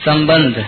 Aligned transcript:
संबंध। 0.00 0.66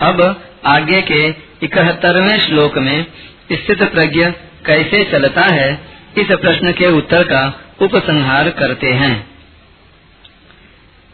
अब 0.00 0.42
आगे 0.66 1.02
के 1.02 1.34
इकहत्तरवें 1.62 2.38
श्लोक 2.38 2.78
में 2.78 3.06
स्थित 3.52 3.82
प्रज्ञ 3.82 4.32
कैसे 4.66 5.04
चलता 5.04 5.40
है, 5.40 5.80
इस 6.18 6.26
प्रश्न 6.26 6.72
के 6.72 6.86
उत्तर 6.86 7.22
का 7.22 7.60
उपसंहार 7.82 8.50
करते 8.50 8.86
हैं। 8.86 9.26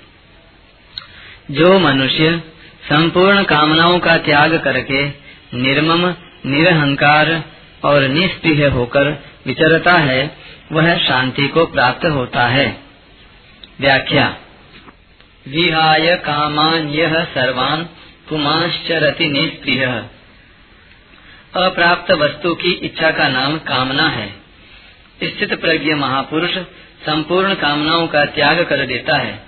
जो 1.52 1.80
मनुष्य 1.80 2.44
संपूर्ण 2.84 3.44
कामनाओं 3.44 4.00
का 4.00 4.18
त्याग 4.18 4.62
करके 4.64 5.12
निर्मम, 5.54 6.16
निरहंकार 6.46 7.44
और 7.84 8.02
निस्पृह 8.02 8.72
होकर 8.72 9.24
विचरता 9.46 9.94
है, 9.94 10.38
वह 10.72 10.98
शांति 10.98 11.48
को 11.48 11.66
प्राप्त 11.66 12.06
होता 12.06 12.48
है। 12.48 12.78
व्याख्या। 13.80 14.36
विहाय 15.48 16.16
कामान 16.16 16.90
यह 16.90 17.24
सर्वान 17.24 17.90
पुमाश्चरति 18.30 19.26
निष्प्रिय 19.26 20.04
अप्राप्त 21.58 22.12
वस्तु 22.12 22.56
की 22.56 22.72
इच्छा 22.72 23.12
का 23.12 23.28
नाम 23.28 23.58
कामना 23.58 24.04
है। 24.04 24.43
स्थित 25.26 25.54
प्रज्ञ 25.54 25.94
महापुरुष 25.94 26.58
संपूर्ण 27.06 27.54
कामनाओं 27.54 28.08
का 28.08 28.26
त्याग 28.26 28.66
कर 28.66 28.86
देता 28.86 29.18
है। 29.18 29.44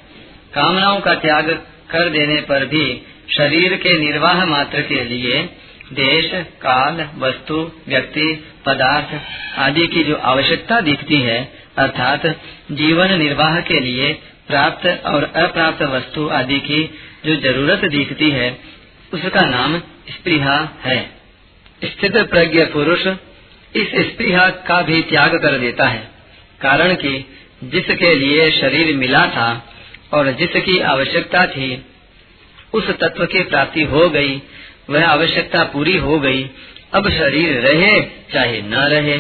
कामनाओं 0.54 1.00
का 1.00 1.14
त्याग 1.16 1.50
कर 1.92 2.09
देने 2.09 2.42
पर 2.42 2.66
भी 2.66 3.02
शरीर 3.38 3.76
के 3.76 3.98
निर्वाह 4.00 4.45
मात्र 4.45 4.82
के 4.82 5.04
लिए 5.04 5.50
देश, 5.94 6.32
काल, 6.36 7.09
वस्तु, 7.17 7.72
व्यक्ति, 7.88 8.45
पदार्थ 8.66 9.22
आदि 9.59 9.88
की 9.88 10.04
जो 10.04 10.16
आवश्यकता 10.16 10.82
दिखती 10.82 11.20
है, 11.22 11.54
अर्थात 11.78 12.26
जीवन 12.72 13.14
निर्वाह 13.14 13.60
के 13.62 13.80
लिए 13.80 14.14
प्राप्त 14.48 15.02
और 15.06 15.23
अप्राप्त 15.23 15.82
वस्तु 15.82 16.28
आदि 16.30 16.60
की 16.60 16.84
जो 17.26 17.36
ज़रूरत 17.36 17.86
दिखती 17.86 18.30
है, 18.30 18.58
उसका 19.14 19.42
नाम 19.42 19.80
स्पृहा 20.10 20.70
है। 20.84 21.10
स्थित 21.84 22.17
प्रज्ञ 22.17 22.66
पुरुष 22.66 23.08
इस 23.76 23.88
स्पृहा 23.88 24.50
का 24.50 24.81
भी 24.81 25.02
त्याग 25.02 25.36
कर 25.36 25.58
देता 25.59 25.88
है। 25.88 26.12
कारण 26.62 26.94
कि 26.94 27.26
जिसके 27.64 28.16
लिए 28.16 28.52
शरीर 28.52 28.95
मिला 28.95 29.26
था 29.26 29.73
और 30.14 30.32
जिसकी 30.32 30.80
आवश्यकता 30.80 31.45
थी, 31.45 31.86
उस 32.73 32.88
तत्व 32.88 33.26
की 33.26 33.44
प्राप्ति 33.44 33.82
हो 33.82 34.09
गई, 34.09 34.42
वह 34.90 35.08
आवश्यकता 35.08 35.64
पूरी 35.64 35.98
हो 35.98 36.20
गई। 36.20 36.50
अब 36.94 37.09
शरीर 37.09 37.59
रहे, 37.59 38.02
चाहे 38.34 38.62
न 38.62 38.73
रहे, 38.73 39.20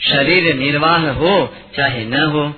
शरीर 0.00 0.54
निर्वाह 0.54 1.10
हो, 1.10 1.56
चाहे 1.76 2.04
न 2.04 2.22
हो, 2.22 2.54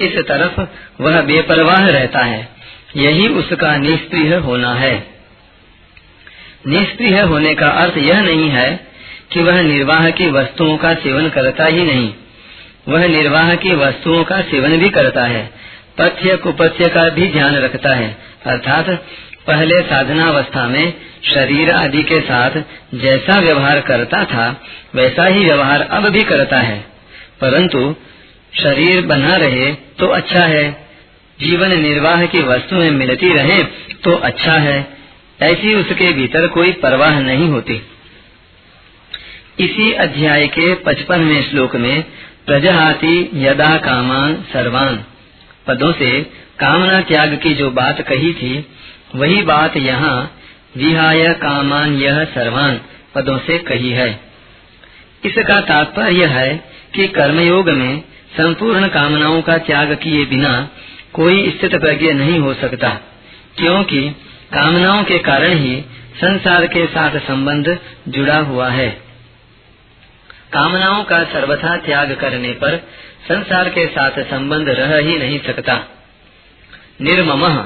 इस 0.00 0.16
तरफ़ 0.16 0.60
वह 1.02 1.20
बेपरवाह 1.20 1.88
रहता 1.88 2.18
है। 2.18 2.48
यही 2.96 3.28
उसका 3.28 3.76
निष्प्रिय 3.76 4.34
होना 4.34 4.74
है। 4.74 5.06
निष्प्रिय 6.66 7.20
होने 7.20 7.54
का 7.54 7.68
अर्थ 7.68 7.96
यह 7.96 8.20
नहीं 8.20 8.48
है 8.50 8.91
कि 9.34 9.40
वह 9.40 9.62
निर्वाह 9.62 10.10
की 10.10 10.30
वस्तुओं 10.30 10.76
का 10.76 10.94
सेवन 10.94 11.28
करता 11.28 11.64
ही 11.64 11.82
नहीं। 11.82 12.14
वह 12.88 13.06
निर्वाह 13.06 13.54
की 13.54 13.74
वस्तुओं 13.74 14.24
का 14.24 14.40
सेवन 14.40 14.76
भी 14.78 14.88
करता 14.88 15.24
है। 15.24 15.50
पथ्य 15.98 16.36
कुपथ्य 16.36 16.88
का 16.88 17.08
भी 17.08 17.28
ध्यान 17.28 17.56
रखता 17.56 17.94
है। 17.94 18.16
अर्थात, 18.46 18.90
पहले 19.46 19.82
साधनावस्था 19.82 20.68
में 20.68 20.92
शरीर 21.34 21.70
आदि 21.70 22.02
के 22.02 22.20
साथ 22.20 22.50
जैसा 22.94 23.40
व्यवहार 23.40 23.80
करता 23.80 24.24
था, 24.24 24.62
वैसा 24.94 25.26
ही 25.26 25.44
व्यवहार 25.44 25.80
अब 25.82 26.08
भी 26.08 26.22
करता 26.22 26.58
है। 26.58 26.84
परंतु, 27.40 27.96
शरीर 28.62 29.06
बना 29.06 29.36
रहे 29.36 29.74
तो 29.74 30.06
अच्छा 30.06 30.44
है। 30.44 30.86
जीवन 31.40 31.80
निर्वाह 31.80 32.26
की 32.26 32.42
वस्तुएँ 32.42 32.90
मिलती 32.90 33.32
रहे 33.32 33.62
तो 34.04 34.12
अच्छा 34.12 34.52
है। 34.52 34.86
ऐसी 35.42 35.74
उसके 35.74 36.12
भीतर 36.12 36.46
कोई 36.46 36.72
परवाह 36.72 37.20
नहीं 37.20 37.48
होती। 37.48 37.82
इसी 39.58 39.92
अध्याय 39.92 40.46
के 40.46 40.74
पचपनवें 40.74 41.42
श्लोक 41.42 41.74
में 41.76 42.02
प्रजहाति 42.46 43.30
यदा 43.34 43.76
कामान 43.76 44.34
सर्वान। 44.52 45.04
पदों 45.66 45.92
से 45.92 46.20
कामना 46.58 47.00
त्याग 47.00 47.34
की 47.42 47.54
जो 47.54 47.70
बात 47.70 48.00
कही 48.00 48.32
थी, 48.32 48.66
वही 49.14 49.42
बात 49.42 49.76
यहाँ 49.76 50.38
विहाय 50.76 51.28
कामान 51.34 51.96
यह 51.98 52.24
सर्वान 52.24 52.80
पदों 53.14 53.38
से 53.38 53.58
कही 53.58 53.90
है। 53.90 54.08
इसका 55.24 55.60
तात्पर्य 55.60 56.26
है 56.26 56.56
कि 56.94 57.08
कर्मयोग 57.08 57.70
में 57.70 58.02
संपूर्ण 58.36 58.88
कामनाओं 58.88 59.40
का 59.42 59.58
त्याग 59.58 59.94
किए 59.94 60.24
बिना 60.24 60.68
कोई 61.12 61.50
स्थित 61.50 61.74
प्रज्ञ 61.74 62.12
नहीं 62.12 62.38
हो 62.38 62.54
सकता, 62.54 62.88
क्योंकि 63.56 64.00
कामनाओं 64.54 65.04
के 65.04 65.18
कारण 65.18 65.58
ही 65.58 65.80
संसार 66.16 66.66
के 66.66 66.86
साथ 66.86 67.18
संबंध 67.18 67.78
जुड़ा 68.08 68.38
हुआ 68.38 68.68
है। 68.70 69.01
कामनाओं 70.52 71.04
का 71.04 71.24
सर्वथा 71.24 71.76
त्याग 71.76 72.14
करने 72.20 72.52
पर 72.52 72.76
संसार 73.28 73.68
के 73.68 73.86
साथ 73.86 74.10
संबंध 74.10 74.68
रह 74.68 74.96
ही 74.96 75.18
नहीं 75.18 75.40
सकता। 75.40 75.80
निर्मम, 77.00 77.64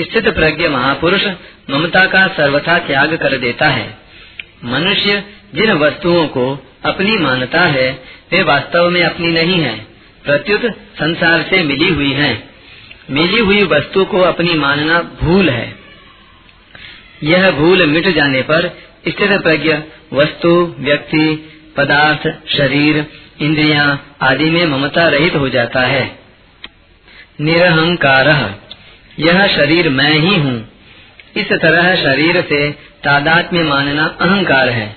स्थित 0.00 0.28
प्रज्ञ 0.28 0.68
महापुरुष 0.68 1.26
ममता 1.70 2.06
का 2.06 2.26
सर्वथा 2.26 2.78
त्याग 2.78 3.14
कर 3.14 3.36
देता 3.36 3.66
है। 3.66 3.98
मनुष्य 4.64 5.24
जिन 5.54 5.72
वस्तुओं 5.72 6.26
को 6.28 6.66
अपनी 6.84 7.16
मानता 7.16 7.60
है, 7.60 8.02
वे 8.32 8.42
वास्तव 8.42 8.90
में 8.90 9.02
अपनी 9.02 9.32
नहीं 9.32 9.60
है, 9.60 9.78
प्रत्युत 10.24 10.66
संसार 10.72 11.42
से 11.42 11.62
मिली 11.62 11.88
हुई 11.88 12.12
है। 12.12 12.48
मिली 13.10 13.38
हुई 13.38 13.62
वस्तु 13.62 14.04
को 14.04 14.20
अपनी 14.20 14.54
मानना 14.54 15.02
भूल 15.22 15.50
है। 15.50 15.74
यह 17.22 17.50
भूल 17.50 17.86
मिट 17.86 18.08
जाने 18.08 18.42
पर 18.42 18.68
स्थित 19.08 19.42
प्रज्ञ 19.42 19.78
वस्तु, 20.12 20.74
व्यक्ति 20.78 21.48
पदार्थ 21.76 22.48
शरीर 22.56 23.06
इंद्रियाँ 23.40 24.16
आदि 24.22 24.44
में 24.44 24.66
ममता 24.66 25.08
रहित 25.08 25.34
हो 25.34 25.48
जाता 25.48 25.80
है। 25.80 26.18
निरहंकार 27.40 28.60
यह 29.18 29.46
शरीर 29.46 29.88
मैं 29.88 30.12
ही 30.12 30.36
हूँ। 30.36 30.68
इस 31.36 31.52
तरह 31.52 31.94
शरीर 31.94 32.42
से 32.42 32.72
तादात 32.72 33.52
में 33.52 33.64
मानना 33.64 34.16
अहंकार 34.20 34.68
है। 34.68 34.96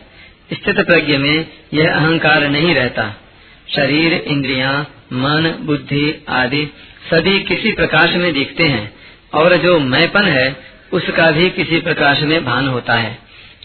स्थित 0.53 0.75
प्रज्ञ 0.75 1.18
में 1.18 1.47
यह 1.74 1.96
अहंकार 1.96 2.47
नहीं 2.47 2.75
रहता। 2.75 3.22
शरीर 3.75 4.14
इंद्रियाँ, 4.14 4.81
मन 5.14 5.56
बुद्धि 5.62 6.25
आदि 6.30 6.74
सभी 7.14 7.40
किसी 7.40 7.72
प्रकाश 7.72 8.09
में 8.14 8.34
दिखते 8.34 8.64
हैं 8.64 8.96
और 9.34 9.58
जो 9.58 9.80
मैंपन 9.80 10.24
है 10.24 10.56
उसका 10.94 11.31
भी 11.31 11.50
किसी 11.50 11.80
प्रकाश 11.80 12.22
में 12.22 12.46
भान 12.46 12.68
होता 12.68 12.94
है। 12.94 13.18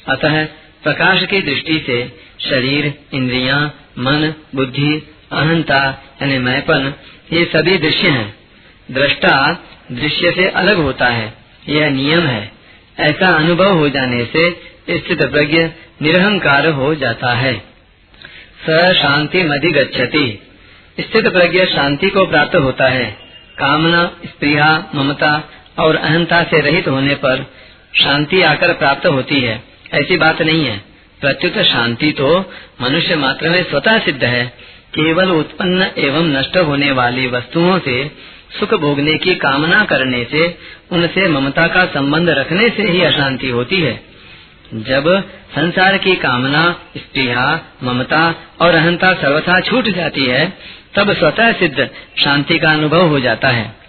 अतः 0.09 0.47
प्रकाश 0.83 1.27
की 1.27 1.41
दृष्टि 1.41 1.85
से 1.87 2.13
शरीर 2.41 2.95
इंद्रियाँ, 3.15 3.75
मन 3.99 4.35
बुद्धि 4.55 5.15
अहंता 5.33 6.03
यानी 6.23 6.39
मैपन 6.39 6.95
ये 7.33 7.45
सभी 7.45 7.79
दृश्य 7.79 8.09
हैं। 8.09 8.35
दृष्टा 8.91 9.59
दृश्य 9.93 10.33
से 10.33 10.49
अलग 10.49 10.77
होता 10.77 11.07
है। 11.07 11.35
यह 11.69 11.91
नियम 11.91 12.21
है। 12.21 12.53
ऐसा 12.99 13.29
अनुभव 13.29 13.73
हो 13.73 13.89
जाने 13.89 14.25
से 14.25 14.51
स्थित 14.91 15.23
प्रज्ञ 15.23 15.59
निरहंकार 16.03 16.67
हो 16.67 16.95
जाता 16.95 17.33
है। 17.33 17.63
स 18.69 18.95
शांति 19.03 19.43
मधिगछति 19.43 20.43
स्थित 21.01 21.27
प्रज्ञ 21.27 21.65
शांति 21.67 22.11
को 22.11 22.27
प्राप्त 22.27 22.57
होता 22.57 22.89
है। 22.89 23.17
कामना 23.59 24.07
स्प्रिया 24.27 24.91
ममता 24.95 25.51
और 25.79 25.97
अहंता 25.97 26.43
से 26.43 26.61
रहित 26.61 26.89
होने 26.89 27.15
पर 27.15 27.47
शांति 27.95 28.43
आकर 28.43 28.73
प्राप्त 28.73 29.07
होती 29.07 29.41
है। 29.41 29.70
ऐसी 29.95 30.17
बात 30.17 30.43
नहीं 30.43 30.65
है। 30.65 30.79
प्रत्युत 31.21 31.59
शांति 31.59 32.13
तो 32.13 32.53
मनुष्य 32.83 33.17
मात्र 33.17 33.49
में 33.49 33.63
स्वतः 33.65 33.99
सिद्ध 33.99 34.25
है। 34.25 34.47
केवल 34.95 35.31
उत्पन्न 35.31 35.91
एवं 35.99 36.25
नष्ट 36.25 36.57
होने 36.57 36.93
वाली 36.93 37.27
वस्तुओं 37.27 37.79
से, 37.79 38.11
सुख 38.61 38.75
भोगने 38.75 39.17
की 39.17 39.35
कामना 39.35 39.85
करने 39.85 40.25
से, 40.25 40.59
उनसे 40.93 41.29
ममता 41.29 41.67
का 41.67 41.85
संबंध 41.85 42.31
रखने 42.31 42.71
से 42.71 42.83
ही 42.83 43.03
अशांति 43.03 43.51
होती 43.51 43.81
है। 43.81 44.01
जब 44.75 45.21
संसार 45.55 45.99
की 45.99 46.15
कामना 46.17 46.81
स्त्रिया 46.97 47.61
ममता 47.85 48.35
और 48.61 48.75
अहंता 48.75 49.13
सर्वथा 49.13 49.61
छूट 49.61 49.89
जाती 49.89 50.25
है, 50.25 50.53
तब 50.95 51.13
स्वतः 51.13 51.53
सिद्ध 51.53 51.91
शांति 52.25 52.59
का 52.59 52.71
अनुभव 52.71 53.09
हो 53.09 53.21
जाता 53.21 53.49
है। 53.49 53.80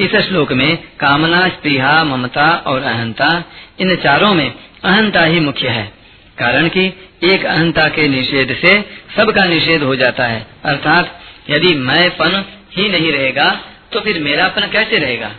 इस 0.00 0.16
श्लोक 0.16 0.52
में 0.52 0.78
कामना 1.00 1.48
स्त्रिया 1.48 2.04
ममता 2.04 2.50
और 2.50 2.82
अहंता, 2.82 3.44
इन 3.80 3.96
चारों 3.96 4.34
में 4.34 4.54
अहंता 4.84 5.24
ही 5.24 5.40
मुख्य 5.40 5.68
है। 5.68 5.92
कारण 6.38 6.68
कि 6.68 7.10
एक 7.22 7.44
अहंता 7.44 7.88
के 7.88 8.08
निषेध 8.08 8.58
से 8.64 8.84
सबका 9.16 9.44
निषेध 9.44 9.82
हो 9.82 9.96
जाता 9.96 10.24
है। 10.24 10.46
अर्थात, 10.64 11.20
यदि 11.50 11.74
मैंपन 11.74 12.44
ही 12.72 12.88
नहीं 12.88 13.12
रहेगा 13.12 13.60
तो 13.92 14.00
फिर 14.00 14.20
मेरापन 14.20 14.68
कैसे 14.68 14.98
रहेगा? 14.98 15.30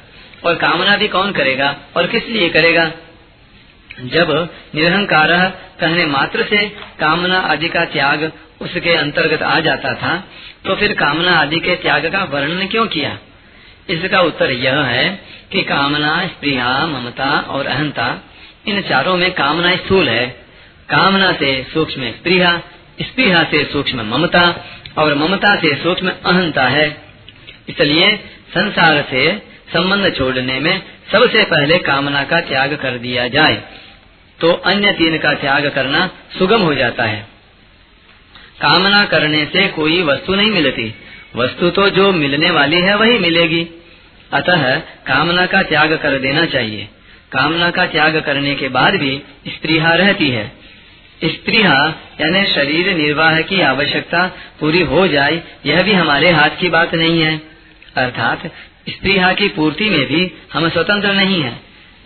और 0.46 0.56
कामना 0.56 0.98
भी 0.98 1.08
कौन 1.08 1.32
करेगा 1.32 1.76
और 1.98 2.08
किस 2.08 2.28
लिए 2.28 2.50
करेगा? 2.50 2.92
जब 4.04 4.50
निरहंकार 4.76 5.28
कहने 5.80 6.06
मात्र 6.06 6.44
से 6.50 6.68
कामना 7.00 7.40
आदि 7.40 7.68
का 7.68 7.86
त्याग 7.86 8.32
उसके 8.62 8.94
अंतर्गत 8.94 9.42
आ 9.42 9.60
जाता 9.60 9.94
था 9.94 10.24
तो 10.66 10.76
फिर 10.76 10.94
कामना 10.94 11.32
आदि 11.32 11.60
के 11.60 11.76
त्याग 11.76 12.06
का 12.12 12.24
वर्णन 12.24 12.68
क्यों 12.68 12.88
किया? 12.88 13.20
इसका 13.92 14.22
उत्तर 14.22 14.52
यह 14.52 14.80
है 14.82 15.08
कि 15.52 15.62
कामना 15.64 16.28
स्प्रिया 16.28 16.68
ममता 16.88 17.30
और 17.50 17.66
अहंता, 17.66 18.08
इन 18.68 18.82
चारों 18.82 19.16
में 19.18 19.32
कामना 19.32 19.76
स्थूल 19.76 20.10
है। 20.10 20.28
कामना 20.90 21.32
से 21.32 21.52
सूक्ष्म 21.74 22.12
स्प्रिया 22.12 22.62
स्प्रिया 23.02 23.44
से 23.44 23.64
सूक्ष्म 23.64 24.06
ममता 24.06 24.44
और 24.98 25.16
ममता 25.16 25.56
से 25.56 25.76
सूक्ष्म 25.76 26.12
अहंता 26.26 26.68
है। 26.68 26.86
इसलिए 27.70 28.16
संसार 28.50 29.02
से 29.10 29.32
संबंध 29.74 30.14
छोड़ने 30.16 30.60
में 30.60 30.82
सबसे 31.12 31.44
पहले 31.44 31.78
कामना 31.78 32.24
का 32.24 32.40
त्याग 32.42 32.74
कर 32.74 32.98
दिया 32.98 33.28
जाए 33.28 33.62
तो 34.40 34.52
अन्य 34.66 34.92
तीन 34.92 35.18
का 35.18 35.34
त्याग 35.34 35.68
करना 35.70 36.10
सुगम 36.40 36.62
हो 36.62 36.74
जाता 36.76 37.04
है। 37.04 37.26
कामना 38.62 39.04
करने 39.06 39.46
से 39.46 39.68
कोई 39.68 40.02
वस्तु 40.04 40.36
नहीं 40.36 40.52
मिलती। 40.52 40.94
वस्तु 41.36 41.70
तो 41.70 41.90
जो 41.90 42.12
मिलने 42.12 42.50
वाली 42.52 42.82
है 42.82 42.96
वही 42.98 43.18
मिलेगी। 43.20 43.64
अतः 44.34 44.80
कामना 44.80 45.46
का 45.46 45.64
त्याग 45.64 45.94
कर 45.94 46.20
देना 46.20 46.46
चाहिए। 46.46 46.88
कामना 47.32 47.72
का 47.72 47.86
त्याग 47.86 48.22
करने 48.22 48.56
के 48.56 48.70
बाद 48.70 48.94
भी 48.96 49.24
स्त्रीहा 49.48 49.94
रहती 49.94 50.30
है। 50.30 50.52
स्त्रीहा, 51.26 51.94
यानी 52.22 52.46
शरीर 52.46 52.98
निर्वाह 52.98 53.42
की 53.42 53.62
आवश्यकता 53.62 54.32
पूरी 54.60 54.82
हो 54.82 55.08
जाए, 55.08 55.44
यह 55.66 55.84
भी 55.84 55.94
हमारे 55.94 56.32
हाथ 56.32 56.50
की 56.50 56.70
बात 56.70 56.96
नहीं 56.96 57.22
है। 57.22 57.42
अर्थात, 57.96 58.48
स्त्रीहा 58.90 59.34
की 59.34 59.48
पूर्ति 59.48 59.90
में 59.90 60.06
भी 60.06 60.32
हम 60.54 60.70
स्वतंत्र 60.70 61.14
नहीं 61.14 61.42
है। 61.42 61.60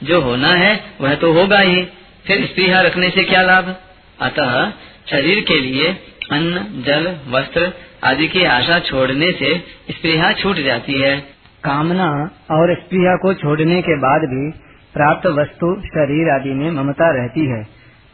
जो 0.04 0.22
होना 0.22 0.48
है, 0.48 0.84
वह 1.02 1.16
तो 1.16 1.34
होगा 1.34 1.60
ही। 1.60 1.86
फिर 2.28 2.46
स्त्रीहा 2.46 2.82
रखने 2.82 3.10
से 3.10 3.24
क्या 3.24 3.42
लाभ? 3.42 3.76
अतः, 4.22 4.72
शरीर 5.12 5.44
के 5.44 5.60
लिए 5.60 5.88
अन्न, 6.32 6.84
जल, 6.86 7.16
वस्त्र 7.28 7.72
आदि 8.04 8.28
की 8.28 8.44
आशा 8.44 8.80
छोड़ने 8.80 9.32
से 9.32 9.64
स्त्रीहा 9.92 10.32
छूट 10.32 10.60
जाती 10.60 10.94
है। 10.94 11.35
कामना 11.66 12.30
और 12.52 12.74
स्त्रिया 12.74 13.16
को 13.16 13.34
छोड़ने 13.34 13.82
के 13.82 13.98
बाद 13.98 14.22
भी 14.22 14.52
प्राप्त 14.94 15.28
वस्तु, 15.28 15.76
शरीर 15.76 16.30
आदि 16.30 16.54
में 16.54 16.72
ममता 16.72 17.12
रहती 17.12 17.46
है। 17.46 17.66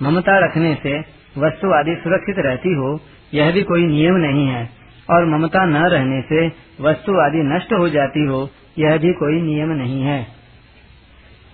ममता 0.01 0.45
रखने 0.45 0.75
से 0.83 0.99
वस्तु 1.37 1.73
आदि 1.73 1.95
सुरक्षित 2.03 2.35
रहती 2.39 2.73
हो, 2.73 2.99
यह 3.33 3.51
भी 3.51 3.63
कोई 3.63 3.87
नियम 3.87 4.15
नहीं 4.15 4.47
है। 4.47 4.69
और 5.09 5.25
ममता 5.25 5.65
न 5.65 5.77
रहने 5.77 6.21
से 6.21 6.47
वस्तु 6.81 7.19
आदि 7.19 7.37
नष्ट 7.37 7.73
हो 7.73 7.89
जाती 7.89 8.25
हो, 8.25 8.49
यह 8.79 8.97
भी 8.97 9.13
कोई 9.13 9.41
नियम 9.41 9.69
नहीं 9.69 10.03
है। 10.03 10.27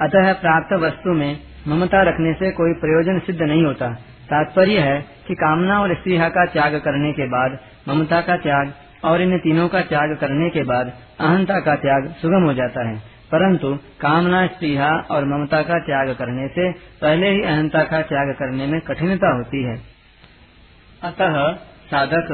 अतः 0.02 0.34
प्राप्त 0.34 0.74
वस्तु 0.74 1.14
में 1.14 1.38
ममता 1.68 2.02
रखने 2.02 2.34
से 2.34 2.52
कोई 2.52 2.74
प्रयोजन 2.74 3.20
सिद्ध 3.20 3.42
नहीं 3.42 3.64
होता। 3.64 3.88
तात्पर्य 4.30 4.80
है 4.80 5.06
कि 5.28 5.36
कामना 5.36 5.82
और 5.82 5.96
स्त्रीहा 5.96 6.30
का 6.30 6.46
त्याग 6.46 6.76
करने 6.76 7.12
के 7.12 7.24
बाद 7.24 7.60
ममता 7.88 8.22
का 8.22 8.38
त्याग 8.38 8.74
और 9.04 9.22
इन 9.22 9.38
तीनों 9.38 9.68
का 9.68 9.82
त्याग 9.82 10.18
करने 10.18 10.50
के 10.50 10.64
बाद 10.64 10.92
अहंता 11.20 11.60
का 11.60 11.76
त्याग 11.76 12.08
सुगम 12.22 12.44
हो 12.44 12.54
जाता 12.54 12.88
है। 12.90 12.96
परंतु 13.32 13.74
कामना 14.02 14.46
स्त्रीहा 14.48 14.90
और 15.12 15.26
ममता 15.26 15.62
का 15.62 15.80
त्याग 15.80 16.16
करने 16.16 16.48
से 16.48 16.72
पहले 17.02 17.30
ही 17.30 17.42
अहंता 17.42 17.84
का 17.84 18.02
त्याग 18.02 18.34
करने 18.34 18.68
में 18.68 18.80
कठिनता 18.82 19.36
होती 19.36 19.64
है। 19.64 19.76
अतः 21.04 21.54
साधक 21.88 22.28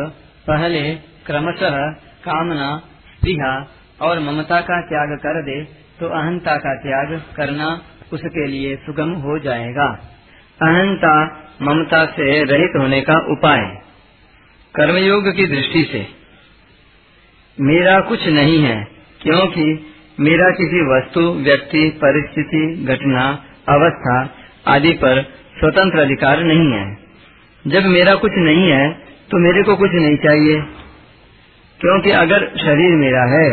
पहले 0.48 0.96
क्रमशः 1.26 1.78
कामना 2.24 2.78
स्त्रीहा 3.18 3.54
और 4.02 4.20
ममता 4.20 4.60
का 4.62 4.82
त्याग 4.82 5.18
कर 5.18 5.42
दे 5.44 5.64
तो 6.00 6.08
अहंता 6.10 6.58
का 6.58 6.74
त्याग 6.76 7.22
करना 7.36 7.82
उसके 8.14 8.48
लिए 8.48 8.76
सुगम 8.76 9.12
हो 9.12 9.40
जाएगा। 9.40 9.86
अहंता 10.62 11.14
ममता 11.62 12.06
से 12.06 12.44
रहित 12.44 12.72
होने 12.80 13.02
का 13.02 13.14
उपाय। 13.32 13.62
कर्मयोग 14.76 15.36
की 15.36 15.48
दृष्टि 15.48 15.84
से 15.92 16.23
मेरा 17.58 18.00
कुछ 18.00 18.28
नहीं 18.28 18.64
है, 18.64 18.88
क्योंकि 19.22 19.66
मेरा 20.20 20.50
किसी 20.50 20.80
वस्तु, 20.88 21.22
व्यक्ति, 21.22 21.90
परिस्थिति, 21.90 22.86
घटना, 22.86 23.46
अवस्था 23.70 24.16
आदि 24.68 24.94
पर 24.94 25.22
स्वतंत्र 25.60 26.00
अधिकार 26.00 26.44
नहीं 26.44 26.72
है। 26.74 26.98
जब 27.68 27.86
मेरा 27.86 28.16
कुछ 28.16 28.32
नहीं 28.36 28.72
है 28.72 28.92
तो 29.32 29.38
मेरे 29.38 29.64
को 29.64 29.76
कुछ 29.76 29.92
नहीं 29.94 30.18
चाहिए। 30.18 30.60
क्योंकि 31.82 32.10
अगर 32.10 32.40
शरीर 32.58 32.96
मेरा 32.96 33.24
है 33.32 33.50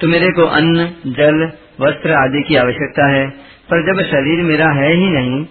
तो 0.00 0.08
मेरे 0.08 0.30
को 0.32 0.42
अन्न, 0.42 0.86
जल, 1.06 1.44
वस्त्र 1.80 2.12
आदि 2.12 2.42
की 2.42 2.56
आवश्यकता 2.56 3.06
है। 3.08 3.28
पर 3.70 3.82
जब 3.86 4.02
शरीर 4.02 4.44
मेरा 4.44 4.70
है 4.70 4.92
ही 4.94 5.08
नहीं 5.08 5.44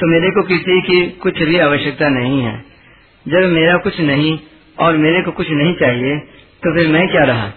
तो 0.00 0.06
मेरे 0.06 0.30
को 0.30 0.42
किसी 0.42 0.80
की 0.80 1.06
कुछ 1.22 1.42
भी 1.42 1.58
आवश्यकता 1.58 2.08
नहीं 2.08 2.42
है। 2.42 2.64
जब 3.28 3.48
मेरा 3.48 3.76
कुछ 3.76 4.00
नहीं 4.00 4.38
और 4.78 4.96
मेरे 4.96 5.22
को 5.22 5.30
कुछ 5.30 5.50
नहीं 5.50 5.74
चाहिए 5.74 6.16
तो 6.64 6.76
फिर 6.76 6.88
मैं 6.88 7.08
क्या 7.08 7.24
रहा? 7.24 7.48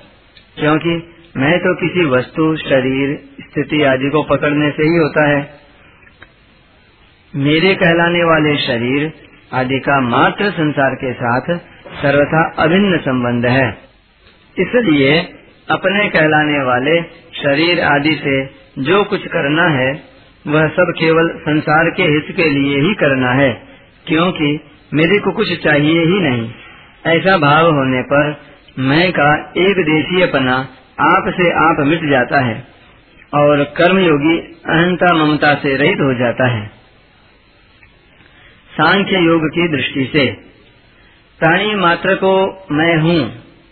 क्योंकि 0.60 1.14
मैं 1.38 1.60
तो 1.60 1.76
किसी 1.76 2.06
वस्तु, 2.06 2.56
शरीर, 2.56 3.22
स्थिति 3.42 3.84
आदि 3.84 4.10
को 4.10 4.24
पकड़ने 4.24 4.72
से 4.72 4.84
ही 4.84 4.96
होता 4.96 5.30
है। 5.30 5.50
मेरे 7.36 7.76
कहलाने 7.76 8.24
वाले 8.24 8.58
शरीर 8.58 9.14
आदि 9.54 9.80
का 9.80 10.02
मात्र 10.02 10.52
संसार 10.52 10.96
के 10.96 11.14
साथ 11.14 11.42
सर्वथा 12.02 12.54
अभिन्न 12.64 12.98
संबंध 12.98 13.46
है। 13.46 13.78
इसलिए 14.60 15.20
अपने 15.72 16.10
कहलाने 16.10 16.64
वाले 16.64 17.02
शरीर 17.44 17.82
आदि 17.82 18.16
से 18.16 18.46
जो 18.84 19.04
कुछ 19.04 19.28
करना 19.28 19.64
है, 19.64 20.04
वह 20.48 20.68
सब 20.68 20.94
केवल 21.00 21.30
संसार 21.38 21.90
के 21.90 22.04
हित 22.04 22.36
के 22.36 22.50
लिए 22.50 22.82
ही 22.82 22.94
करना 22.94 23.32
है, 23.32 23.64
क्योंकि 24.08 24.60
मेरे 24.94 25.20
को 25.20 25.32
कुछ 25.32 25.64
चाहिए 25.64 26.00
ही 26.00 26.20
नहीं। 26.20 26.52
ऐसा 27.08 27.38
भाव 27.38 27.66
होने 27.66 28.02
पर 28.02 28.57
मैं 28.78 29.12
का 29.12 29.52
एक 29.58 29.78
देशीय 29.82 30.26
पना 30.26 30.56
आप 31.02 31.28
से 31.28 31.46
आप 31.52 31.80
मिट 31.80 32.02
जाता 32.10 32.40
है 32.46 32.68
और 33.34 33.64
कर्मयोगी 33.64 34.38
अहंता 34.70 35.14
ममता 35.14 35.54
से 35.56 35.76
रहित 35.76 36.02
हो 36.02 36.14
जाता 36.14 36.48
है। 36.48 36.68
सांख्य 38.72 39.18
योग 39.18 39.48
की 39.48 39.68
दृष्टि 39.68 40.10
से 40.14 40.26
प्राणी 41.40 41.76
मात्र 41.76 42.16
को 42.16 42.34
मैं 42.72 42.98
हूँ। 42.98 43.20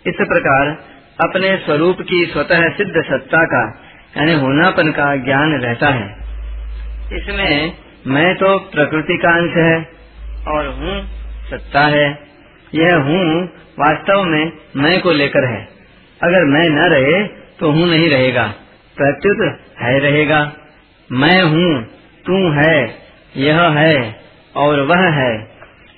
इस 0.06 0.16
प्रकार 0.22 0.76
अपने 1.22 1.56
स्वरूप 1.58 2.02
की 2.02 2.26
स्वतः 2.26 2.70
सिद्ध 2.70 2.94
सत्ता 2.98 3.46
का, 3.46 3.64
यानी 4.18 4.34
होनापन 4.34 4.92
का 4.92 5.16
ज्ञान 5.16 5.54
रहता 5.62 5.88
है। 5.88 6.10
इसमें 7.14 7.74
मैं 8.08 8.36
तो 8.36 8.58
प्रकृति 8.60 9.18
का 9.18 9.36
अंश 9.38 9.54
है 9.56 9.90
और 10.48 10.68
हूँ 10.68 11.02
सत्ता 11.50 11.88
है। 11.88 12.35
यह 12.74 12.96
हूँ 12.96 13.46
वास्तव 13.80 14.24
में 14.24 14.52
मैं 14.76 15.02
को 15.02 15.12
लेकर 15.12 15.46
है। 15.46 15.68
अगर 16.24 16.46
मैं 16.46 16.70
न 16.70 16.80
रहे 16.80 17.28
तो 17.60 17.72
हूँ 17.72 17.88
नहीं 17.88 18.10
रहेगा। 18.10 18.54
प्रत्युत 18.98 19.60
है 19.82 20.00
रहेगा। 20.00 20.54
मैं 21.12 21.44
हूँ, 21.44 21.84
तू 22.26 22.52
है, 22.52 22.96
यह 23.38 23.62
है, 23.62 24.20
और 24.56 24.80
वह 24.80 25.10
है। 25.10 25.40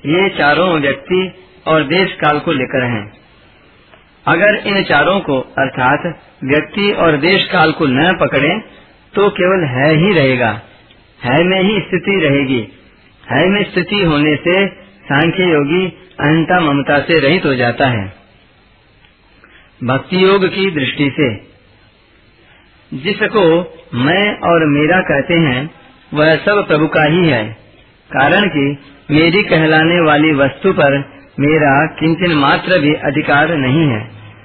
ये 0.05 0.29
चारों 0.29 0.79
व्यक्ति 0.79 1.33
और 1.67 1.83
देश 1.83 2.13
काल 2.13 2.39
को 2.39 2.51
लेकर 2.51 2.83
हैं। 2.83 3.13
अगर 4.27 4.55
इन 4.55 4.83
चारों 4.83 5.19
को, 5.19 5.39
अर्थात 5.39 6.19
व्यक्ति 6.43 6.91
और 6.91 7.17
देश 7.17 7.43
काल 7.43 7.71
को 7.71 7.85
न 7.87 8.17
पकड़े 8.19 8.59
तो 9.15 9.29
केवल 9.29 9.63
है 9.63 9.95
ही 9.95 10.13
रहेगा। 10.13 10.61
है 11.23 11.43
में 11.43 11.61
ही 11.61 11.79
स्थिति 11.79 12.19
रहेगी। 12.19 12.67
है 13.31 13.47
में 13.47 13.63
स्थिति 13.63 14.03
होने 14.03 14.35
से 14.35 14.86
सांख्य 15.07 15.43
योगी 15.43 15.87
अहंता 16.19 16.59
ममता 16.59 16.99
से 16.99 17.19
रहित 17.19 17.45
हो 17.45 17.53
जाता 17.55 17.87
है। 17.87 18.13
भक्ति 19.83 20.23
योग 20.23 20.45
की 20.45 20.71
दृष्टि 20.71 21.09
से। 21.09 21.47
जिसको 22.97 23.75
मैं 23.93 24.39
और 24.39 24.65
मेरा 24.65 25.01
कहते 25.01 25.33
हैं, 25.33 25.69
वह 26.13 26.35
सब 26.35 26.67
प्रभु 26.67 26.87
का 26.87 27.03
ही 27.03 27.29
है। 27.29 27.53
कारण 28.11 28.47
कि 28.47 28.77
मेरी 29.11 29.43
कहलाने 29.43 29.99
वाली 29.99 30.33
वस्तु 30.33 30.73
पर 30.73 30.97
मेरा 31.39 31.87
किंचन 31.99 32.33
मात्र 32.33 32.79
भी 32.79 32.93
अधिकार 32.93 33.55
नहीं 33.55 33.89
है, 33.89 33.99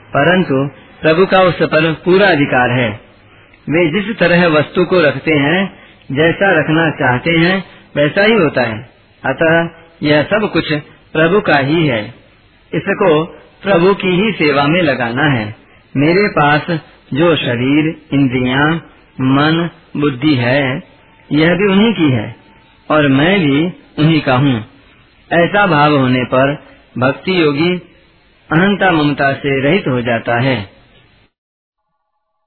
परंतु 0.08 0.70
प्रभु 1.02 1.26
का 1.26 1.40
उस 1.40 1.62
पर 1.62 1.92
पूरा 1.92 2.26
अधिकार 2.26 2.70
है। 2.70 3.00
वे 3.68 3.86
जिस 3.90 4.18
तरह 4.18 4.46
वस्तु 4.46 4.84
को 4.84 5.00
रखते 5.00 5.32
हैं, 5.32 5.74
जैसा 6.12 6.60
रखना 6.60 6.90
चाहते 6.90 7.30
हैं, 7.30 7.64
वैसा 7.96 8.22
ही 8.22 8.32
होता 8.32 8.62
है। 8.62 8.90
अतः 9.26 9.81
यह 10.02 10.22
सब 10.22 10.50
कुछ 10.52 10.72
प्रभु 11.12 11.40
का 11.40 11.58
ही 11.58 11.86
है। 11.86 12.06
इसको 12.74 13.24
प्रभु 13.62 13.94
की 13.94 14.08
ही 14.08 14.32
सेवा 14.32 14.66
में 14.66 14.82
लगाना 14.82 15.22
है। 15.22 15.56
मेरे 15.96 16.28
पास 16.28 16.66
जो 17.14 17.36
शरीर, 17.36 18.06
इंद्रिया, 18.12 18.76
मन, 19.20 19.70
बुद्धि 19.96 20.34
है, 20.34 20.82
यह 21.32 21.48
भी 21.54 21.72
उन्हीं 21.72 21.94
की 21.94 22.10
है 22.10 22.36
और 22.90 23.08
मैं 23.08 23.40
भी 23.40 23.66
उन्हीं 23.98 24.20
का 24.20 24.36
हूँ। 24.36 24.60
ऐसा 25.32 25.66
भाव 25.66 25.96
होने 25.96 26.24
पर 26.24 26.64
भक्ति 26.98 27.42
योगी 27.42 27.78
अनंता 28.52 28.90
ममता 28.90 29.32
से 29.32 29.62
रहित 29.62 29.84
हो 29.88 30.00
जाता 30.00 30.40
है। 30.40 30.70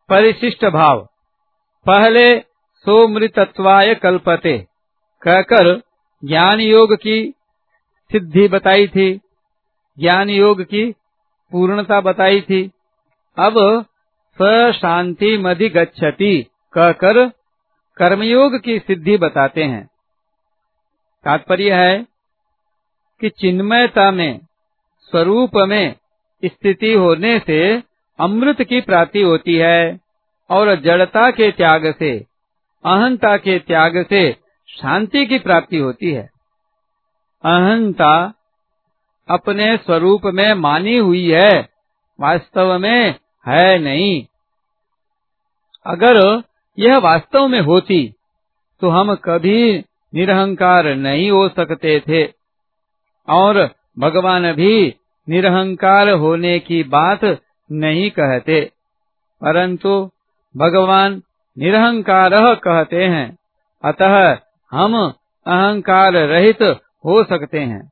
परिशिष्ट 0.09 0.65
भाव। 0.65 1.09
पहले 1.85 2.39
सोमृतत्वाय 2.75 3.95
कल्पते। 3.95 4.57
कहकर 5.21 5.81
ज्ञान 6.25 6.59
योग 6.59 6.95
की 6.95 7.33
सिद्धि 8.11 8.47
बताई 8.47 8.87
थी, 8.87 9.21
ज्ञान 9.99 10.29
योग 10.29 10.63
की 10.63 10.91
पूर्णता 11.51 12.01
बताई 12.01 12.41
थी। 12.41 12.71
अब 13.37 13.85
स 14.41 14.71
शांति 14.81 15.37
मधि 15.37 15.69
गच्छति, 15.69 16.47
कहकर 16.73 17.29
कर्मयोग 17.97 18.61
की 18.61 18.79
सिद्धि 18.79 19.17
बताते 19.17 19.63
हैं। 19.63 19.89
तात्पर्य 21.25 21.73
है 21.73 22.07
कि 23.21 23.29
चिन्मयता 23.29 24.11
में, 24.11 24.39
स्वरूप 24.99 25.51
में 25.55 25.95
स्थिति 26.45 26.93
होने 26.93 27.39
से 27.39 27.83
अमृत 28.19 28.61
की 28.61 28.81
प्राप्ति 28.81 29.21
होती 29.21 29.55
है, 29.55 29.99
और 30.49 30.75
जड़ता 30.75 31.31
के 31.31 31.51
त्याग 31.51 31.95
से, 31.99 32.25
अहंता 32.85 33.37
के 33.37 33.59
त्याग 33.59 34.05
से 34.09 34.35
शांति 34.67 35.25
की 35.25 35.39
प्राप्ति 35.39 35.77
होती 35.77 36.11
है। 36.11 36.34
अहंता 37.45 38.13
अपने 39.29 39.75
स्वरूप 39.77 40.21
में 40.33 40.53
मानी 40.53 40.97
हुई 40.97 41.27
है, 41.29 41.51
वास्तव 42.19 42.77
में 42.79 43.15
है 43.45 43.77
नहीं। 43.79 44.25
अगर 45.85 46.17
यह 46.77 46.97
वास्तव 46.97 47.47
में 47.47 47.59
होती 47.61 48.03
तो 48.81 48.89
हम 48.89 49.13
कभी 49.15 49.77
निरहंकार 50.13 50.87
नहीं 50.95 51.29
हो 51.31 51.47
सकते 51.49 51.99
थे। 51.99 52.23
और 53.27 53.57
भगवान 53.97 54.51
भी 54.53 54.95
निरहंकार 55.27 56.09
होने 56.15 56.57
की 56.59 56.83
बात 56.89 57.23
नहीं 57.69 58.09
कहते, 58.11 58.59
परंतु 59.41 59.93
भगवान 60.55 61.21
निरहंकार 61.57 62.31
कहते 62.63 63.03
हैं। 63.05 63.27
अतः 63.83 64.15
हम 64.71 64.97
अहंकार 65.45 66.13
रहित 66.27 66.63
हो 67.05 67.23
सकते 67.23 67.59
हैं। 67.59 67.91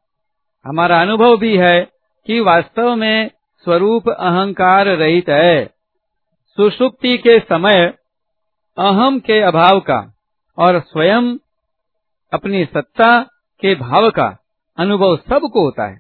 हमारा 0.66 1.02
अनुभव 1.02 1.38
भी 1.38 1.58
है 1.58 1.82
कि 2.28 2.40
वास्तव 2.40 2.96
में 2.96 3.32
स्वरूप 3.64 4.10
अहंकार 4.10 4.86
रहित 4.86 5.30
है। 5.30 5.66
सुषुप्ति 6.58 7.18
के 7.18 7.40
समय 7.40 7.94
अहम 8.78 9.20
के 9.20 9.40
अभाव 9.40 9.80
का 9.80 10.14
और 10.58 10.80
स्वयं 10.80 11.38
अपनी 12.34 12.66
सत्ता 12.66 13.22
के 13.62 13.76
भाव 13.76 14.10
का 14.10 14.38
अनुभव 14.78 15.16
सबको 15.18 15.66
होता 15.66 15.88
है, 15.88 16.00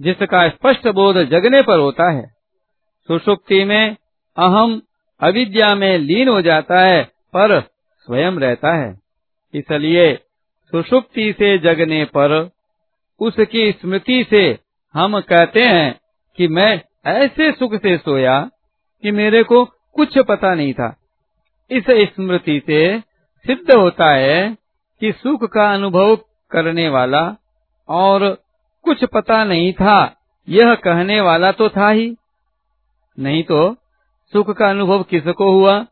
जिसका 0.00 0.48
स्पष्ट 0.48 0.88
बोध 0.88 1.16
जगने 1.16 1.62
पर 1.62 1.78
होता 1.78 2.10
है। 2.10 2.26
सुषुप्ति 3.06 3.64
में 3.64 3.96
अहम 4.36 4.82
अविद्या 5.20 5.74
में 5.74 5.98
लीन 5.98 6.28
हो 6.28 6.40
जाता 6.42 6.80
है, 6.80 7.04
पर 7.04 7.60
स्वयं 7.98 8.32
रहता 8.32 8.74
है। 8.74 9.00
इसलिए 9.54 10.18
सुषुप्ति 10.74 11.32
से 11.32 11.58
जगने 11.58 12.04
पर 12.04 12.50
उसकी 13.20 13.72
स्मृति 13.72 14.26
से 14.30 14.58
हम 14.94 15.20
कहते 15.20 15.62
हैं 15.62 16.00
कि 16.36 16.48
मैं 16.48 16.82
ऐसे 17.06 17.52
सुख 17.52 17.74
से 17.74 17.96
सोया 17.96 18.50
कि 19.02 19.10
मेरे 19.10 19.42
को 19.42 19.64
कुछ 19.64 20.18
पता 20.18 20.54
नहीं 20.54 20.72
था। 20.74 20.96
इस 21.70 21.84
स्मृति 21.90 22.62
से 22.66 23.00
सिद्ध 23.46 23.74
होता 23.74 24.10
है 24.10 24.56
कि 25.00 25.12
सुख 25.12 25.44
का 25.44 25.72
अनुभव 25.74 26.16
करने 26.50 26.88
वाला 26.88 27.36
और 27.88 28.42
कुछ 28.82 29.04
पता 29.04 29.44
नहीं 29.44 29.72
था, 29.72 30.16
यह 30.48 30.74
कहने 30.74 31.20
वाला 31.20 31.52
तो 31.52 31.68
था 31.68 31.88
ही। 31.88 32.14
नहीं 33.18 33.42
तो 33.42 33.74
सुख 34.32 34.50
का 34.50 34.70
अनुभव 34.70 35.02
किसको 35.02 35.52
हुआ? 35.52 35.86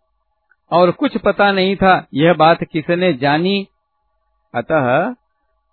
और 0.71 0.91
कुछ 0.91 1.19
पता 1.19 1.53
नहीं 1.53 1.77
था, 1.77 2.07
यह 2.15 2.35
बात 2.35 2.59
किसने 2.73 3.13
जानी? 3.13 3.67
अतः 4.55 5.15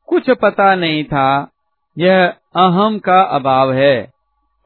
कुछ 0.08 0.30
पता 0.30 0.76
नहीं 0.76 1.04
था। 1.04 1.52
यह 1.98 2.28
अहम 2.56 3.00
का 3.00 3.22
अभाव 3.22 3.74
है 3.74 4.14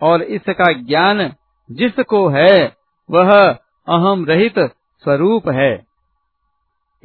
और 0.02 0.22
इसका 0.22 0.72
ज्ञान 0.72 1.34
जिसको 1.72 2.28
है, 2.28 2.76
वह 3.12 3.50
अहम 3.88 4.26
रहित 4.26 4.60
स्वरूप 5.04 5.50
है। 5.50 5.86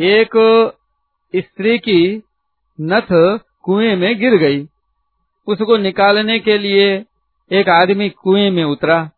एक 0.01 0.37
स्त्री 1.37 1.79
की 1.79 2.23
नथ 2.81 3.09
कुएँ 3.63 3.97
में 3.97 4.19
गिर 4.19 4.37
गई। 4.37 4.69
उसको 5.47 5.77
निकालने 5.77 6.39
के 6.39 6.59
लिए 6.59 7.05
एक 7.53 7.69
आदमी 7.69 8.09
कुएँ 8.09 8.51
में 8.51 8.65
उतरा 8.65 9.11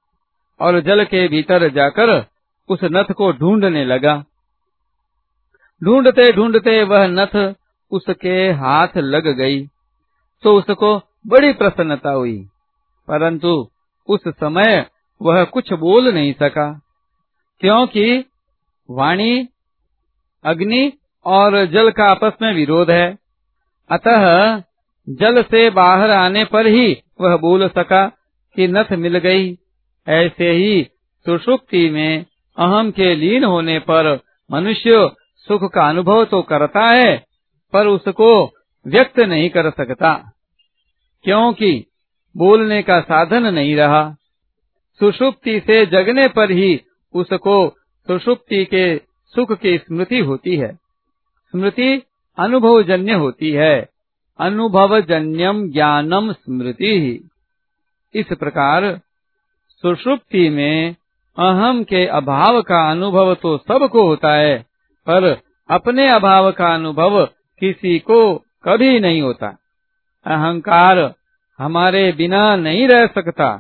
और 0.61 0.81
जल 0.81 1.05
के 1.05 1.29
भीतर 1.29 1.69
जाकर 1.69 2.25
उस 2.69 2.79
नथ 2.85 3.13
को 3.13 3.33
ढूँढने 3.33 3.85
लगा। 3.85 4.25
ढूंढते 5.85 6.33
ढूंढते 6.33 6.83
वह 6.83 7.07
नथ 7.07 7.55
उसके 7.93 8.51
हाथ 8.53 8.97
लग 8.97 9.29
गई 9.29 9.67
तो 10.43 10.59
उसको 10.59 10.99
बड़ी 11.27 11.53
प्रसन्नता 11.53 12.11
हुई। 12.11 12.39
परंतु 13.09 13.71
उस 14.09 14.21
समय 14.29 14.87
वह 15.23 15.45
कुछ 15.45 15.73
बोल 15.73 16.09
नहीं 16.09 16.33
सका, 16.33 16.81
क्योंकि 17.61 18.25
वाणी, 18.91 19.49
अग्नि 20.45 20.93
और 21.27 21.65
जल 21.67 21.91
का 21.91 22.05
आपस 22.05 22.33
में 22.43 22.55
विरोध 22.55 22.91
है। 22.91 23.19
अतः 23.91 24.63
जल 25.09 25.43
से 25.43 25.71
बाहर 25.71 26.11
आने 26.11 26.45
पर 26.45 26.67
ही 26.67 27.03
वह 27.21 27.37
बोल 27.37 27.69
सका 27.69 28.07
कि 28.57 28.69
नथ 28.69 28.93
मिल 28.93 29.19
गई। 29.19 29.59
ऐसे 30.09 30.51
ही 30.51 30.87
सुषुप्ति 31.27 31.91
में 31.91 32.25
अहम 32.59 32.91
के 32.91 33.15
लीन 33.15 33.45
होने 33.45 33.79
पर 33.79 34.19
मनुष्य 34.51 35.11
सुख 35.49 35.73
का 35.73 35.89
अनुभव 35.89 36.25
तो 36.25 36.43
करता 36.43 36.81
है 36.81 37.30
पर 37.73 37.87
उसको 37.87 38.31
व्यक्त 38.87 39.19
नहीं 39.21 39.49
कर 39.51 39.71
सकता, 39.71 40.13
क्योंकि 41.25 41.85
बोलने 42.35 42.83
का 42.83 43.01
साधन 43.01 43.47
नहीं 43.55 43.75
रहा। 43.77 44.17
सुषुप्ति 45.01 45.59
से 45.61 45.85
जगने 45.87 46.27
पर 46.29 46.51
ही 46.51 46.81
उसको 47.15 47.57
सुषुप्ति 48.09 48.65
के 48.65 48.97
सुख 49.35 49.53
की 49.53 49.77
स्मृति 49.79 50.19
होती 50.19 50.57
है। 50.57 50.73
स्मृति 51.55 52.03
अनुभवजन्य 52.39 53.13
होती 53.13 53.51
है। 53.51 53.89
अनुभवजन्यम 54.41 55.71
ज्ञानम 55.71 56.33
स्मृति 56.33 56.93
ही। 57.01 57.21
इस 58.15 58.27
प्रकार 58.33 59.01
सुषुप्ति 59.85 60.49
में 60.49 60.97
अहम 61.37 61.83
के 61.85 62.05
अभाव 62.07 62.61
का 62.63 62.91
अनुभव 62.91 63.35
तो 63.35 63.57
सबको 63.59 64.07
होता 64.07 64.33
है, 64.35 64.59
पर 65.07 65.37
अपने 65.69 66.09
अभाव 66.09 66.51
का 66.53 66.75
अनुभव 66.75 67.25
किसी 67.61 67.99
को 67.99 68.19
कभी 68.65 68.99
नहीं 69.01 69.23
होता। 69.23 69.49
अहंकार 70.27 70.99
हमारे 71.59 72.13
बिना 72.13 72.57
नहीं 72.57 72.87
रह 72.89 73.07
सकता, 73.07 73.51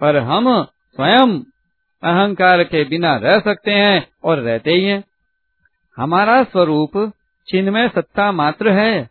पर 0.00 0.16
हम 0.16 0.46
स्वयं 0.96 1.38
अहंकार 2.02 2.62
के 2.64 2.84
बिना 2.84 3.16
रह 3.16 3.38
सकते 3.40 3.70
हैं 3.70 4.06
और 4.24 4.38
रहते 4.38 4.70
ही 4.70 4.84
हैं। 4.84 5.02
हमारा 5.96 6.42
स्वरूप 6.44 7.12
चिन्मय 7.48 7.88
सत्ता 7.88 8.30
मात्र 8.32 8.70
है। 8.70 9.08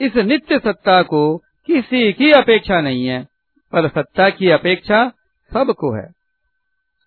इस 0.00 0.16
नित्य 0.16 0.58
सत्ता 0.58 1.02
को 1.02 1.36
किसी 1.68 2.12
की 2.12 2.30
अपेक्षा 2.32 2.80
नहीं 2.80 3.06
है, 3.06 3.22
पर 3.72 3.88
सत्ता 3.88 4.28
की 4.30 4.50
अपेक्षा 4.50 5.08
सबको 5.52 5.92
है। 5.96 6.08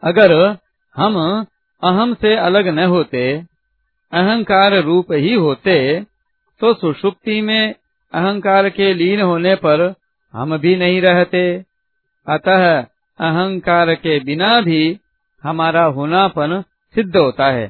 अगर 0.04 0.34
हम 0.96 1.46
अहम 1.84 2.14
से 2.14 2.36
अलग 2.36 2.68
न 2.68 2.86
होते 2.86 3.44
अहंकार 4.16 4.74
रूप 4.82 5.12
ही 5.12 5.34
होते 5.34 5.76
तो 6.62 6.74
सुषुप्ति 6.74 7.42
में 7.42 7.74
अहंकार 8.14 8.70
के 8.70 8.94
लीन 8.94 9.22
होने 9.22 9.56
पर 9.56 9.82
हम 10.34 10.58
भी 10.58 10.76
नहीं 10.76 11.02
रहते। 11.02 11.42
अतः 12.28 12.78
अहंकार 13.20 13.94
के 13.96 14.20
बिना 14.20 14.60
भी 14.62 15.00
हमारा 15.44 15.84
होनापन 15.84 16.64
सिद्ध 16.96 17.16
होता 17.18 17.46
है। 17.48 17.68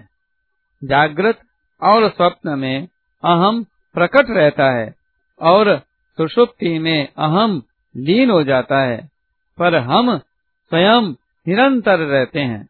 जागृत 0.82 1.40
और 1.82 2.08
स्वप्न 2.10 2.60
में 2.60 2.88
अहम 3.24 3.64
प्रकट 3.96 4.30
रहता 4.30 4.70
है 4.72 4.94
और 5.42 5.76
सुषुप्ति 6.18 6.78
में 6.80 7.08
अहम 7.08 7.62
लीन 7.96 8.30
हो 8.30 8.44
जाता 8.44 8.82
है, 8.82 9.10
पर 9.58 9.76
हम 9.76 10.18
स्वयं 10.18 11.12
निरंतर 11.46 12.00
रहते 12.00 12.40
हैं। 12.40 12.68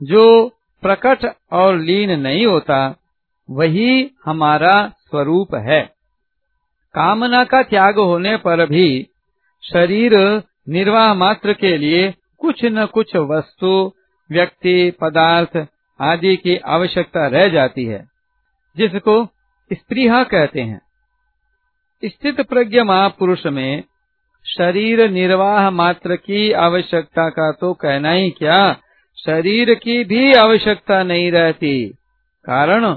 जो 0.00 0.55
प्रकट 0.86 1.34
और 1.52 1.76
लीन 1.78 2.10
नहीं 2.20 2.46
होता, 2.46 2.96
वही 3.50 4.10
हमारा 4.24 4.72
स्वरूप 4.88 5.54
है। 5.54 5.80
कामना 6.94 7.44
का 7.44 7.62
त्याग 7.62 7.98
होने 7.98 8.36
पर 8.36 8.66
भी 8.66 9.06
शरीर 9.62 10.42
निर्वाह 10.68 11.14
मात्र 11.14 11.52
के 11.52 11.76
लिए 11.78 12.14
कुछ 12.38 12.64
न 12.64 12.86
कुछ 12.86 13.16
वस्तु, 13.16 13.92
व्यक्ति, 14.30 14.90
पदार्थ 15.00 15.66
आदि 16.00 16.36
की 16.36 16.56
आवश्यकता 16.56 17.26
रह 17.26 17.48
जाती 17.48 17.84
है, 17.84 18.08
जिसको 18.76 19.24
स्त्रीहा 19.72 20.22
कहते 20.24 20.60
हैं। 20.60 20.80
स्थित 22.04 22.40
प्रज्ञ 22.40 22.82
महापुरुष 22.82 23.46
में 23.46 23.82
शरीर 24.46 25.10
निर्वाह 25.10 25.70
मात्र 25.70 26.16
की 26.16 26.52
आवश्यकता 26.52 27.28
का 27.28 27.52
तो 27.52 27.72
कहना 27.74 28.10
ही 28.10 28.30
क्या 28.30 28.76
शरीर 29.18 29.74
की 29.74 30.04
भी 30.04 30.32
आवश्यकता 30.34 31.02
नहीं 31.02 31.30
रहती। 31.32 31.86
कारण 32.44 32.92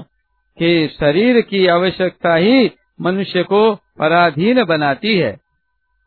कि 0.58 0.96
शरीर 1.00 1.40
की 1.40 1.66
आवश्यकता 1.66 2.34
ही 2.34 2.70
मनुष्य 3.00 3.42
को 3.42 3.74
पराधीन 3.74 4.64
बनाती 4.64 5.18
है। 5.18 5.38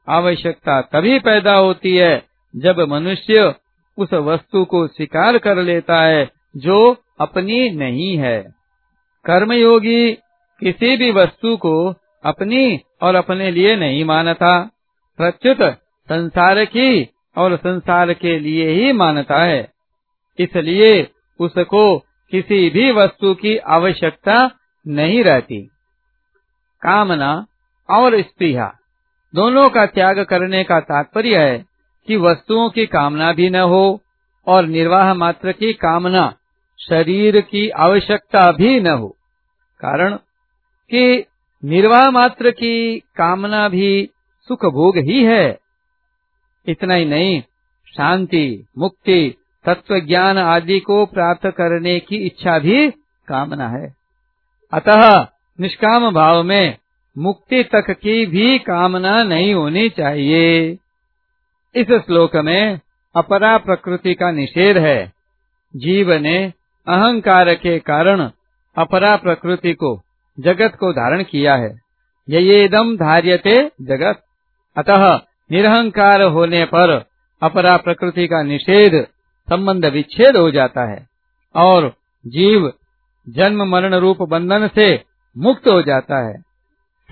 आवश्यकता 0.09 0.81
तभी 0.81 1.19
पैदा 1.19 1.55
होती 1.55 1.95
है 1.97 2.23
जब 2.55 2.79
मनुष्य 2.79 3.53
उस 3.97 4.13
वस्तु 4.13 4.65
को 4.65 4.87
स्वीकार 4.87 5.37
कर 5.37 5.57
लेता 5.57 6.01
है 6.01 6.29
जो 6.57 6.97
अपनी 7.19 7.69
नहीं 7.69 8.17
है। 8.17 8.53
कर्मयोगी 9.25 10.11
किसी 10.59 10.97
भी 10.97 11.11
वस्तु 11.11 11.57
को 11.57 11.93
अपनी 12.23 12.79
और 13.01 13.15
अपने 13.15 13.51
लिए 13.51 13.75
नहीं 13.75 14.05
मानता, 14.05 14.71
प्रत्युत 15.17 15.61
संसार 16.09 16.65
की 16.65 17.09
और 17.37 17.55
संसार 17.57 18.13
के 18.13 18.39
लिए 18.39 18.69
ही 18.69 18.91
मानता 18.91 19.43
है। 19.43 19.72
इसलिए 20.39 21.07
उसको 21.39 21.99
किसी 22.31 22.69
भी 22.69 22.91
वस्तु 22.91 23.33
की 23.33 23.57
आवश्यकता 23.57 24.51
नहीं 24.87 25.23
रहती। 25.23 25.61
कामना 26.81 27.45
और 27.89 28.21
स्पृहा, 28.21 28.79
दोनों 29.35 29.69
का 29.69 29.85
त्याग 29.85 30.19
करने 30.19 30.63
का 30.63 30.79
तात्पर्य 30.79 31.37
है 31.37 31.65
कि 32.07 32.17
वस्तुओं 32.17 32.69
की 32.69 32.85
कामना 32.85 33.33
भी 33.33 33.49
न 33.49 33.55
हो 33.55 34.01
और 34.47 34.65
निर्वाह 34.65 35.13
मात्र 35.13 35.51
की 35.51 35.73
कामना 35.73 36.35
शरीर 36.89 37.41
की 37.41 37.69
आवश्यकता 37.69 38.51
भी 38.51 38.79
न 38.79 38.87
हो। 38.87 39.07
कारण 39.79 40.15
कि 40.89 41.25
निर्वाह 41.65 42.11
मात्र 42.11 42.51
की 42.51 42.99
कामना 42.99 43.69
भी 43.69 44.09
सुख 44.47 44.65
भोग 44.65 44.97
ही 44.97 45.23
है। 45.23 45.59
इतना 46.67 46.93
ही 46.93 47.05
नहीं, 47.05 47.41
शांति, 47.97 48.65
मुक्ति 48.77 49.35
तत्व 49.65 49.99
ज्ञान 49.99 50.37
आदि 50.37 50.79
को 50.79 51.05
प्राप्त 51.05 51.47
करने 51.47 51.99
की 51.99 52.15
इच्छा 52.15 52.59
भी 52.59 52.91
कामना 53.27 53.69
है। 53.69 53.95
अतः 54.73 55.27
निष्काम 55.59 56.13
भाव 56.13 56.43
में 56.43 56.77
मुक्ति 57.17 57.63
तक 57.63 57.91
की 57.91 58.25
भी 58.25 58.59
कामना 58.59 59.23
नहीं 59.23 59.53
होनी 59.53 59.89
चाहिए। 59.89 60.77
इस 61.75 61.91
श्लोक 61.91 62.35
में 62.35 62.79
अपरा 63.15 63.57
प्रकृति 63.57 64.13
का 64.13 64.31
निषेध 64.31 64.77
है। 64.77 65.13
जीव 65.75 66.13
ने 66.13 66.53
अहंकार 66.87 67.53
के 67.53 67.79
कारण 67.79 68.29
अपरा 68.77 69.15
प्रकृति 69.15 69.73
को, 69.73 70.01
जगत 70.39 70.75
को 70.79 70.93
धारण 70.93 71.23
किया 71.23 71.55
है। 71.55 71.81
येदम 72.29 72.95
धार्यते 72.95 73.71
जगत। 73.81 74.23
अतः 74.77 75.19
निरहंकार 75.51 76.21
होने 76.21 76.65
पर 76.65 77.05
अपरा 77.41 77.77
प्रकृति 77.77 78.27
का 78.27 78.43
निषेध 78.43 79.07
संबंध 79.49 79.85
विच्छेद 79.85 80.37
हो 80.37 80.51
जाता 80.51 80.91
है 80.91 81.07
और 81.55 81.93
जीव 82.27 82.73
जन्म 83.29 83.63
मरण 83.63 83.95
रूप 83.95 84.21
बंधन 84.21 84.67
से 84.67 85.03
मुक्त 85.37 85.67
हो 85.67 85.81
जाता 85.81 86.27
है। 86.27 86.37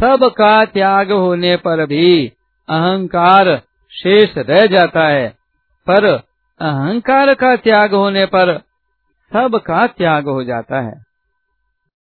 सब 0.01 0.31
का 0.37 0.65
त्याग 0.65 1.11
होने 1.11 1.55
पर 1.55 1.85
भी 1.85 2.27
अहंकार 2.69 3.61
शेष 3.91 4.37
रह 4.37 4.65
जाता 4.65 5.07
है। 5.07 5.29
पर 5.87 6.05
अहंकार 6.61 7.33
का 7.33 7.55
त्याग 7.55 7.93
होने 7.93 8.25
पर 8.25 8.57
सब 9.33 9.61
का 9.65 9.87
त्याग 9.87 10.27
हो 10.27 10.43
जाता 10.43 10.81
है। 10.81 11.10